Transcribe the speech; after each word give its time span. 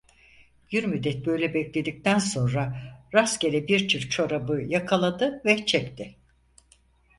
Bir 0.71 0.83
müddet 0.83 1.25
böyle 1.25 1.53
bekledikten 1.53 2.19
sonra 2.19 2.81
rastgele 3.13 3.67
bir 3.67 3.87
çift 3.87 4.11
çorabı 4.11 4.61
yakaladı 4.61 5.41
ve 5.45 5.65
çekti. 5.65 6.15